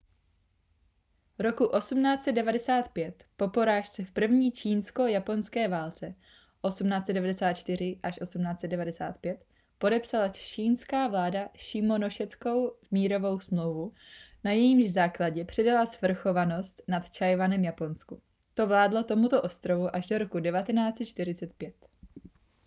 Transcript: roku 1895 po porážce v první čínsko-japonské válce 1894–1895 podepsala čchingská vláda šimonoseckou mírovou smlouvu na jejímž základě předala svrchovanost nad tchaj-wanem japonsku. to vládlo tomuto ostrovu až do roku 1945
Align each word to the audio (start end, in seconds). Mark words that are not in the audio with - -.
roku 1.39 1.65
1895 1.77 3.23
po 3.37 3.47
porážce 3.47 4.03
v 4.05 4.11
první 4.11 4.51
čínsko-japonské 4.51 5.67
válce 5.67 6.15
1894–1895 6.63 9.37
podepsala 9.77 10.27
čchingská 10.29 11.07
vláda 11.07 11.49
šimonoseckou 11.55 12.75
mírovou 12.91 13.39
smlouvu 13.39 13.93
na 14.43 14.51
jejímž 14.51 14.91
základě 14.93 15.45
předala 15.45 15.85
svrchovanost 15.85 16.81
nad 16.87 17.03
tchaj-wanem 17.03 17.63
japonsku. 17.63 18.21
to 18.53 18.67
vládlo 18.67 19.03
tomuto 19.03 19.41
ostrovu 19.41 19.95
až 19.95 20.05
do 20.05 20.17
roku 20.17 20.39
1945 20.39 21.75